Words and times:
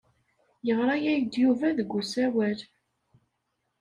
Yeɣra-ak-d 0.65 1.33
Yuba 1.43 1.67
deg 1.77 1.89
usawal. 1.99 2.59